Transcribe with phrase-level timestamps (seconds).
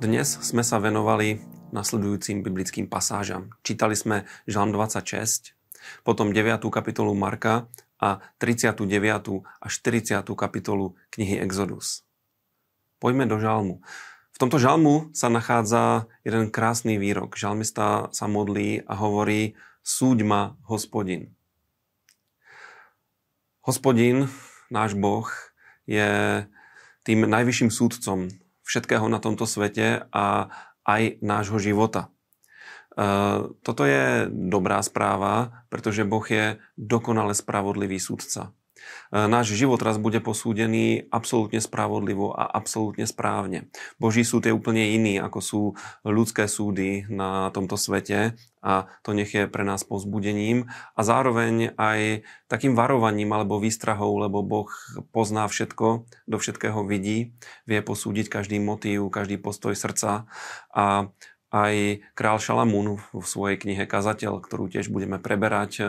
[0.00, 1.44] Dnes sme sa venovali
[1.76, 3.52] nasledujúcim biblickým pasážam.
[3.60, 5.52] Čítali sme Žalm 26,
[6.08, 6.56] potom 9.
[6.72, 7.68] kapitolu Marka
[8.00, 8.80] a 39.
[9.44, 10.24] a 40.
[10.24, 12.08] kapitolu knihy Exodus.
[12.96, 13.84] Poďme do žalmu.
[14.32, 17.36] V tomto žalmu sa nachádza jeden krásny výrok.
[17.36, 19.52] Žalmista sa modlí a hovorí
[19.84, 21.36] Súď ma, hospodin.
[23.68, 24.32] Hospodin,
[24.72, 25.28] náš Boh,
[25.84, 26.40] je
[27.04, 28.32] tým najvyšším súdcom
[28.70, 30.46] všetkého na tomto svete a
[30.86, 32.06] aj nášho života.
[32.06, 32.08] E,
[33.66, 38.54] toto je dobrá správa, pretože Boh je dokonale spravodlivý súdca.
[39.10, 43.68] E, náš život raz bude posúdený absolútne spravodlivo a absolútne správne.
[43.98, 45.62] Boží súd je úplne iný, ako sú
[46.06, 52.28] ľudské súdy na tomto svete a to nech je pre nás povzbudením a zároveň aj
[52.46, 54.68] takým varovaním alebo výstrahou, lebo Boh
[55.16, 57.32] pozná všetko, do všetkého vidí,
[57.64, 60.28] vie posúdiť každý motív, každý postoj srdca
[60.68, 61.08] a
[61.50, 65.88] aj král Šalamún v svojej knihe Kazateľ, ktorú tiež budeme preberať e, e,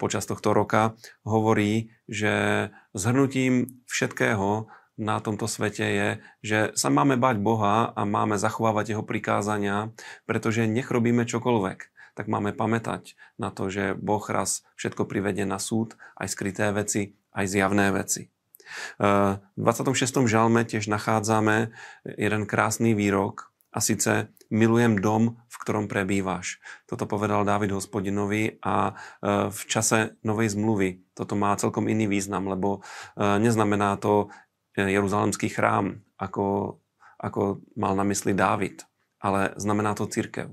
[0.00, 6.08] počas tohto roka, hovorí, že zhrnutím všetkého na tomto svete je,
[6.44, 9.92] že sa máme bať Boha a máme zachovávať Jeho prikázania,
[10.28, 11.78] pretože nech robíme čokoľvek,
[12.16, 17.16] tak máme pamätať na to, že Boh raz všetko privedie na súd, aj skryté veci,
[17.32, 18.28] aj zjavné veci.
[18.96, 20.24] E, v 26.
[20.24, 21.72] žalme tiež nachádzame
[22.04, 26.58] jeden krásny výrok a síce milujem dom, v ktorom prebývaš.
[26.90, 28.92] Toto povedal Dávid hospodinovi a e,
[29.50, 32.82] v čase novej zmluvy toto má celkom iný význam, lebo
[33.14, 34.26] e, neznamená to
[34.74, 36.78] e, Jeruzalemský chrám, ako,
[37.22, 38.82] ako mal na mysli Dávid,
[39.22, 40.50] ale znamená to církev.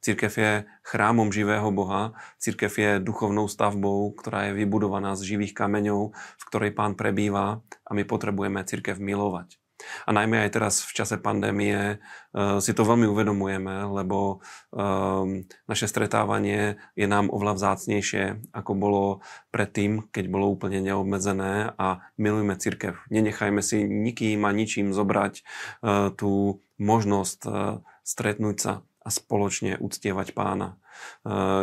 [0.00, 0.52] Církev je
[0.86, 6.72] chrámom živého Boha, církev je duchovnou stavbou, ktorá je vybudovaná z živých kameňov, v ktorej
[6.72, 9.58] pán prebýva a my potrebujeme církev milovať.
[10.06, 14.40] A najmä aj teraz v čase pandémie uh, si to veľmi uvedomujeme, lebo
[14.72, 19.04] um, naše stretávanie je nám oveľa vzácnejšie, ako bolo
[19.52, 22.96] predtým, keď bolo úplne neobmedzené a milujme církev.
[23.12, 25.44] Nenechajme si nikým a ničím zobrať
[25.84, 28.72] uh, tú možnosť uh, stretnúť sa
[29.06, 30.82] a spoločne uctievať pána.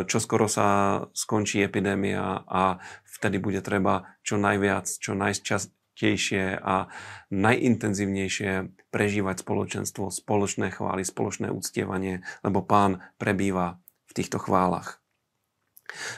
[0.08, 0.66] Čo skoro sa
[1.12, 6.90] skončí epidémia a vtedy bude treba čo najviac, čo najčas, najčastejšie a
[7.30, 8.50] najintenzívnejšie
[8.90, 13.78] prežívať spoločenstvo, spoločné chvály, spoločné uctievanie, lebo pán prebýva
[14.10, 14.98] v týchto chválach.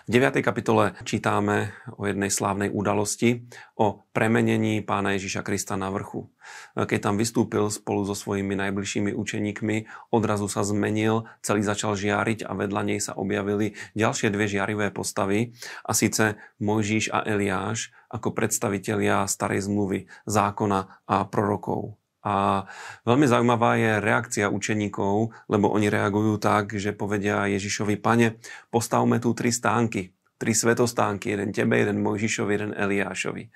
[0.06, 0.40] V 9.
[0.40, 3.44] kapitole čítame o jednej slávnej udalosti,
[3.76, 6.32] o premenení pána Ježiša Krista na vrchu.
[6.78, 9.76] Keď tam vystúpil spolu so svojimi najbližšími učeníkmi,
[10.14, 15.52] odrazu sa zmenil, celý začal žiariť a vedľa nej sa objavili ďalšie dve žiarivé postavy,
[15.84, 22.00] a síce Mojžiš a Eliáš ako predstavitelia starej zmluvy, zákona a prorokov.
[22.26, 22.66] A
[23.06, 28.42] veľmi zaujímavá je reakcia učeníkov, lebo oni reagujú tak, že povedia Ježišovi, pane,
[28.74, 33.44] postavme tu tri stánky, tri svetostánky, jeden tebe, jeden Mojžišovi, jeden Eliášovi.
[33.46, 33.50] E,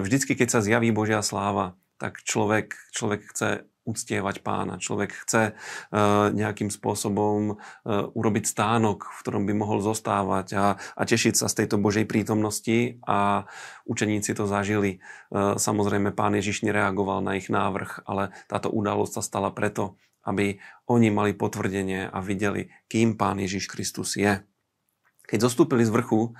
[0.00, 4.76] vždycky, keď sa zjaví Božia sláva, tak človek, človek chce uctievať pána.
[4.76, 11.02] Človek chce uh, nejakým spôsobom uh, urobiť stánok, v ktorom by mohol zostávať a, a
[11.08, 13.48] tešiť sa z tejto Božej prítomnosti a
[13.88, 15.00] učeníci to zažili.
[15.32, 19.96] Uh, samozrejme, pán Ježiš nereagoval na ich návrh, ale táto udalosť sa stala preto,
[20.28, 24.44] aby oni mali potvrdenie a videli, kým pán Ježiš Kristus je.
[25.28, 26.32] Keď zostúpili z vrchu,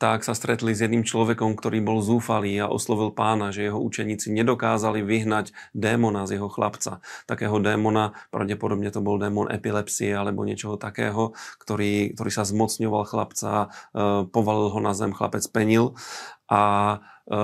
[0.00, 4.32] tak sa stretli s jedným človekom, ktorý bol zúfalý a oslovil pána, že jeho učeníci
[4.32, 7.04] nedokázali vyhnať démona z jeho chlapca.
[7.28, 13.52] Takého démona, pravdepodobne to bol démon epilepsie alebo niečoho takého, ktorý, ktorý sa zmocňoval chlapca,
[13.52, 13.68] e,
[14.24, 15.92] povalil ho na zem, chlapec penil
[16.48, 16.96] a
[17.28, 17.38] e,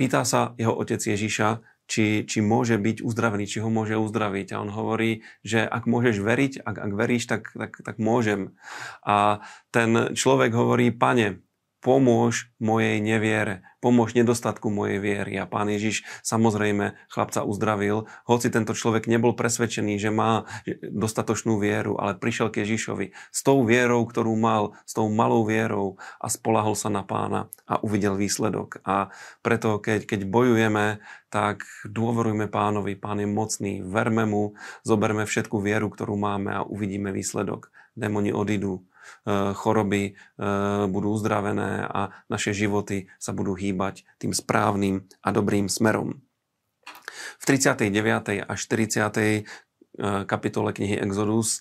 [0.00, 1.60] pýta sa jeho otec Ježiša,
[1.90, 4.54] či, či môže byť uzdravený, či ho môže uzdraviť.
[4.54, 8.54] A on hovorí, že ak môžeš veriť, ak, ak veríš, tak, tak, tak môžem.
[9.02, 9.42] A
[9.74, 11.42] ten človek hovorí, pane,
[11.80, 15.40] pomôž mojej neviere, pomôž nedostatku mojej viery.
[15.40, 20.44] A pán Ježiš samozrejme chlapca uzdravil, hoci tento človek nebol presvedčený, že má
[20.84, 25.96] dostatočnú vieru, ale prišiel k Ježišovi s tou vierou, ktorú mal, s tou malou vierou
[26.20, 28.84] a spolahol sa na pána a uvidel výsledok.
[28.84, 29.08] A
[29.40, 31.00] preto, keď, keď bojujeme,
[31.32, 37.08] tak dôverujme pánovi, pán je mocný, verme mu, zoberme všetku vieru, ktorú máme a uvidíme
[37.14, 37.72] výsledok.
[37.94, 38.84] Démoni odídu,
[39.54, 40.14] choroby eh,
[40.88, 46.24] budú uzdravené a naše životy sa budú hýbať tým správnym a dobrým smerom.
[47.40, 48.44] V 39.
[48.44, 49.48] a 40.
[50.24, 51.60] kapitole knihy Exodus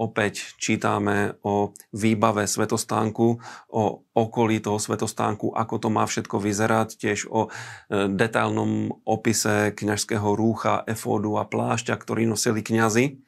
[0.00, 3.82] opäť čítame o výbave svetostánku, o
[4.16, 7.50] okolí toho svetostánku, ako to má všetko vyzerať, tiež o
[7.90, 13.18] detailnom opise kňažského rúcha, efódu a plášťa, ktorý nosili kňazi.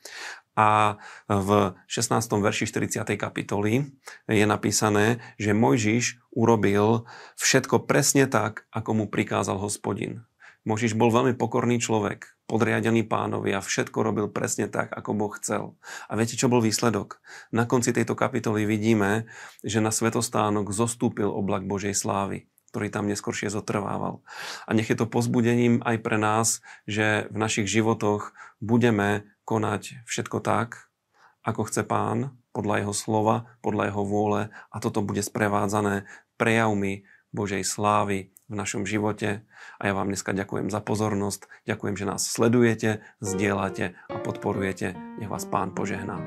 [0.53, 1.01] A
[1.33, 2.29] v 16.
[2.29, 3.09] verši 40.
[3.17, 3.89] kapitoly
[4.29, 7.09] je napísané, že Mojžiš urobil
[7.41, 10.29] všetko presne tak, ako mu prikázal hospodin.
[10.63, 15.75] Možiš bol veľmi pokorný človek, podriadený pánovi a všetko robil presne tak, ako Boh chcel.
[16.07, 17.19] A viete, čo bol výsledok?
[17.51, 19.27] Na konci tejto kapitoly vidíme,
[19.67, 24.25] že na svetostánok zostúpil oblak Božej slávy ktorý tam neskôršie zotrvával.
[24.65, 28.33] A nech je to pozbudením aj pre nás, že v našich životoch
[28.65, 30.89] budeme konať všetko tak,
[31.45, 34.41] ako chce pán, podľa jeho slova, podľa jeho vôle
[34.73, 36.09] a toto bude sprevádzané
[36.41, 39.45] prejavmi Božej slávy v našom živote.
[39.81, 44.93] A ja vám dneska ďakujem za pozornosť, ďakujem, že nás sledujete, zdieľate a podporujete.
[45.21, 46.21] Nech vás pán požehná.